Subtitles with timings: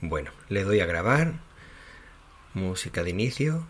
[0.00, 1.40] Bueno, le doy a grabar.
[2.54, 3.66] Música de inicio.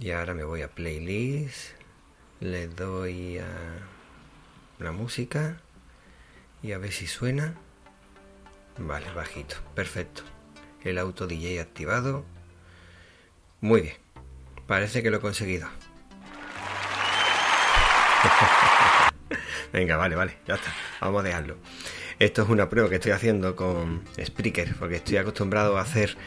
[0.00, 1.74] Y ahora me voy a playlist.
[2.40, 3.46] Le doy a
[4.80, 5.60] la música.
[6.60, 7.54] Y a ver si suena.
[8.78, 9.54] Vale, bajito.
[9.76, 10.22] Perfecto.
[10.82, 12.24] El auto DJ activado.
[13.60, 13.94] Muy bien.
[14.66, 15.68] Parece que lo he conseguido.
[19.72, 20.74] Venga, vale, vale, ya está.
[21.00, 21.56] Vamos a dejarlo.
[22.20, 26.18] Esto es una prueba que estoy haciendo con Spreaker, porque estoy acostumbrado a hacer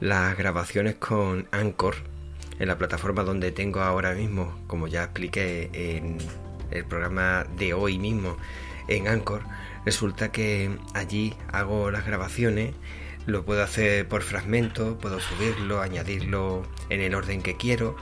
[0.00, 1.96] las grabaciones con Anchor,
[2.58, 6.16] en la plataforma donde tengo ahora mismo, como ya expliqué en
[6.70, 8.38] el programa de hoy mismo
[8.88, 9.42] en Anchor,
[9.84, 12.72] resulta que allí hago las grabaciones,
[13.26, 17.96] lo puedo hacer por fragmento, puedo subirlo, añadirlo en el orden que quiero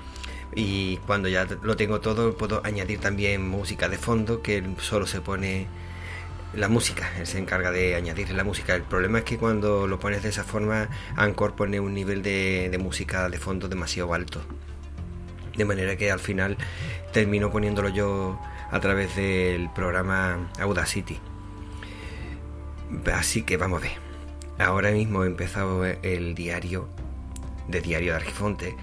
[0.54, 5.20] y cuando ya lo tengo todo puedo añadir también música de fondo que solo se
[5.20, 5.66] pone
[6.54, 8.74] la música, él se encarga de añadir la música.
[8.74, 12.68] El problema es que cuando lo pones de esa forma, Anchor pone un nivel de,
[12.70, 14.40] de música de fondo demasiado alto.
[15.56, 16.56] De manera que al final
[17.12, 21.18] termino poniéndolo yo a través del programa Audacity.
[23.12, 23.92] Así que vamos a ver.
[24.58, 26.88] Ahora mismo he empezado el diario
[27.68, 28.76] de Diario de Argifonte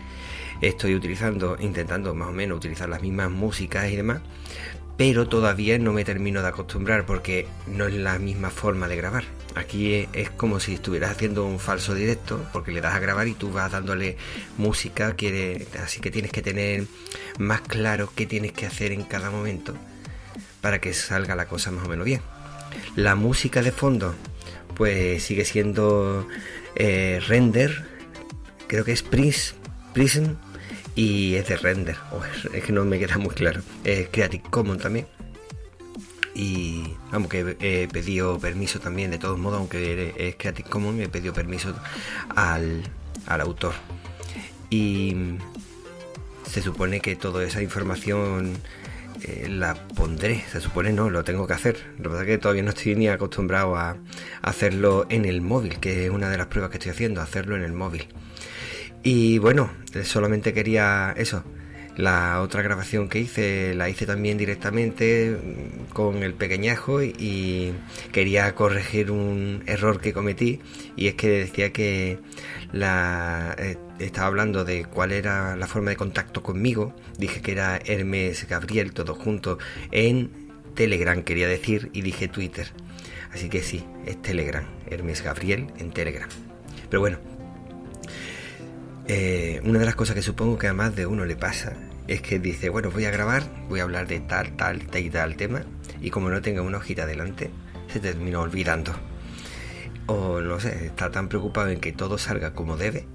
[0.62, 4.22] estoy utilizando, intentando más o menos utilizar las mismas músicas y demás,
[5.00, 9.24] pero todavía no me termino de acostumbrar porque no es la misma forma de grabar.
[9.56, 13.34] Aquí es, como si estuvieras haciendo un falso directo, porque le das a grabar y
[13.34, 14.18] tú vas dándole
[14.58, 15.16] música,
[15.82, 16.84] así que tienes que tener
[17.38, 19.74] más claro qué tienes que hacer en cada momento
[20.60, 22.20] para que salga la cosa más o menos bien.
[22.98, 24.14] La música de fondo,
[24.76, 26.28] pues sigue siendo
[26.76, 27.86] eh, render,
[28.68, 29.56] creo que es Prism,
[29.94, 30.34] Prism
[31.00, 31.96] y es de render,
[32.54, 33.62] es que no me queda muy claro.
[33.86, 35.08] Es Creative Commons también.
[36.36, 41.08] Y vamos, que he pedido permiso también, de todos modos, aunque es Creative Commons, he
[41.08, 41.74] pedido permiso
[42.36, 42.84] al,
[43.28, 43.76] al autor.
[44.70, 45.16] Y
[46.52, 48.58] se supone que toda esa información
[49.22, 51.78] eh, la pondré, se supone no, lo tengo que hacer.
[51.98, 53.96] Lo verdad es que todavía no estoy ni acostumbrado a
[54.42, 57.64] hacerlo en el móvil, que es una de las pruebas que estoy haciendo, hacerlo en
[57.64, 58.10] el móvil.
[59.04, 59.72] Y bueno,
[60.04, 61.44] solamente quería eso.
[61.96, 67.74] La otra grabación que hice la hice también directamente mm, con el pequeñajo y
[68.14, 70.62] quería corregir un error que cometí
[70.96, 72.20] y es que decía que
[72.72, 77.78] la eh, estaba hablando de cuál era la forma de contacto conmigo, dije que era
[77.84, 79.58] Hermes Gabriel todo junto
[79.92, 80.32] en
[80.76, 82.72] Telegram quería decir y dije Twitter.
[83.34, 86.30] Así que sí, es Telegram, Hermes Gabriel en Telegram.
[86.90, 87.20] Pero bueno,
[89.12, 91.74] eh, una de las cosas que supongo que a más de uno le pasa
[92.08, 95.10] es que dice, bueno, voy a grabar, voy a hablar de tal, tal, tal y
[95.10, 95.64] tal tema,
[96.00, 97.50] y como no tenga una hojita delante,
[97.92, 98.94] se termina olvidando.
[100.06, 103.08] O no sé, está tan preocupado en que todo salga como debe,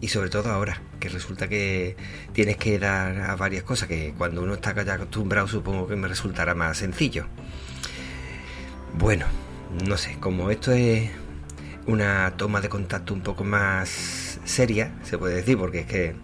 [0.00, 1.96] y sobre todo ahora, que resulta que
[2.32, 6.08] tienes que dar a varias cosas, que cuando uno está ya acostumbrado supongo que me
[6.08, 7.26] resultará más sencillo.
[8.94, 9.26] Bueno,
[9.86, 11.10] no sé, como esto es
[11.86, 16.14] una toma de contacto un poco más seria, se puede decir, porque es que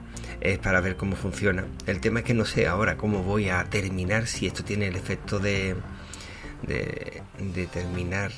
[0.41, 1.67] es para ver cómo funciona.
[1.87, 4.97] El tema es que no sé ahora cómo voy a terminar, si esto tiene el
[4.97, 5.75] efecto de,
[6.63, 8.33] de, terminar.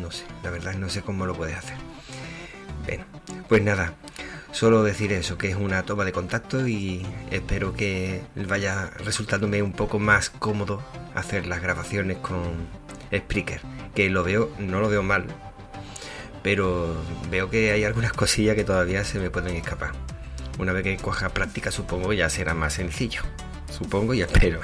[0.00, 1.76] No sé, la verdad no sé cómo lo puedes hacer.
[2.86, 3.04] Bueno,
[3.48, 3.94] pues nada,
[4.52, 9.72] solo decir eso, que es una toma de contacto y espero que vaya resultándome un
[9.72, 10.82] poco más cómodo
[11.14, 12.68] hacer las grabaciones con
[13.14, 13.60] Spreaker,
[13.94, 15.26] que lo veo, no lo veo mal,
[16.42, 16.94] pero
[17.30, 19.92] veo que hay algunas cosillas que todavía se me pueden escapar.
[20.58, 23.22] Una vez que coja práctica supongo ya será más sencillo.
[23.70, 24.60] Supongo y espero.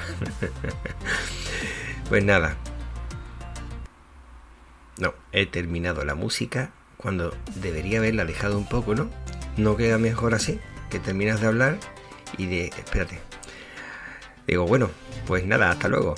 [2.09, 2.57] pues nada.
[4.97, 9.09] No, he terminado la música cuando debería haberla dejado un poco, ¿no?
[9.57, 10.59] No queda mejor así,
[10.89, 11.77] que terminas de hablar
[12.37, 12.65] y de...
[12.65, 13.19] Espérate.
[14.47, 14.89] Digo, bueno,
[15.27, 16.15] pues nada, hasta luego.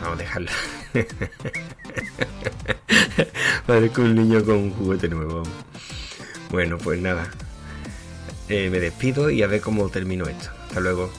[0.00, 0.52] Vamos a dejarla.
[3.66, 5.42] Parezco un niño con un juguete nuevo.
[6.50, 7.30] Bueno, pues nada.
[8.48, 10.50] Eh, me despido y a ver cómo termino esto.
[10.68, 11.10] Hasta luego.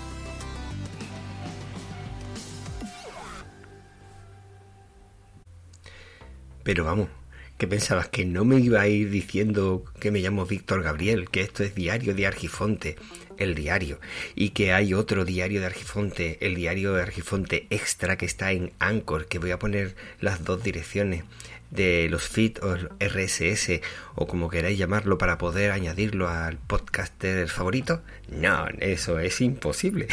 [6.63, 7.09] Pero vamos,
[7.59, 11.41] que pensabas que no me iba a ir diciendo que me llamo Víctor Gabriel, que
[11.41, 12.95] esto es Diario de Argifonte,
[13.37, 13.99] el diario,
[14.33, 18.71] y que hay otro diario de Argifonte, el diario de Argifonte extra que está en
[18.79, 21.25] Anchor, que voy a poner las dos direcciones
[21.69, 23.81] de los feed o RSS
[24.15, 28.01] o como queráis llamarlo para poder añadirlo al podcaster favorito?
[28.29, 30.07] No, eso es imposible.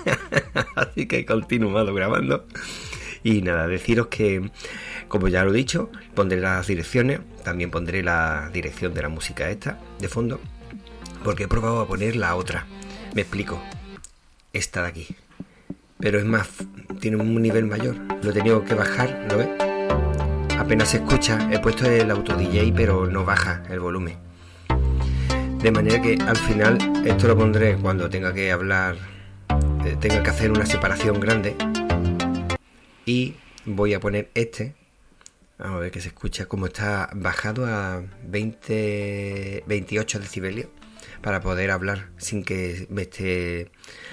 [0.76, 2.46] Así que he continuado grabando.
[3.22, 4.50] Y nada, deciros que,
[5.10, 9.50] como ya lo he dicho, pondré las direcciones, también pondré la dirección de la música
[9.50, 10.40] esta de fondo,
[11.24, 12.66] porque he probado a poner la otra.
[13.14, 13.60] Me explico.
[14.52, 15.08] Esta de aquí.
[15.98, 16.48] Pero es más,
[17.00, 17.96] tiene un nivel mayor.
[18.22, 19.48] Lo he tenido que bajar, ¿lo ves?
[20.56, 21.50] Apenas se escucha.
[21.52, 24.16] He puesto el auto DJ, pero no baja el volumen.
[25.60, 28.96] De manera que al final esto lo pondré cuando tenga que hablar,
[29.84, 31.56] eh, tenga que hacer una separación grande
[33.04, 33.34] y
[33.66, 34.79] voy a poner este
[35.60, 40.68] vamos a ver que se escucha como está bajado a 20 28 decibelios
[41.22, 43.70] para poder hablar sin que me esté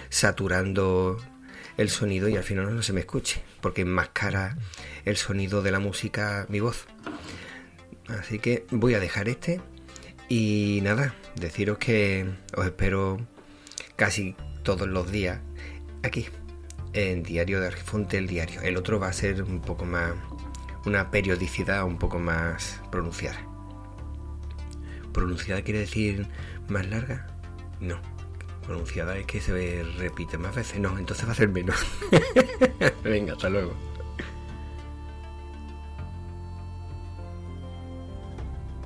[0.09, 1.17] saturando
[1.77, 4.57] el sonido y al final no se me escuche porque enmascara
[5.05, 6.85] el sonido de la música mi voz
[8.07, 9.61] así que voy a dejar este
[10.27, 13.25] y nada deciros que os espero
[13.95, 15.39] casi todos los días
[16.03, 16.27] aquí
[16.93, 18.61] en Diario de Argifonte, el diario.
[18.61, 20.13] El otro va a ser un poco más,
[20.87, 23.37] una periodicidad un poco más pronunciada.
[25.11, 26.27] ¿Pronunciada quiere decir
[26.69, 27.27] más larga?
[27.79, 27.99] No.
[28.65, 30.79] Pronunciada es que se repite más veces.
[30.79, 31.75] No, entonces va a ser menos.
[33.03, 33.73] Venga, hasta luego.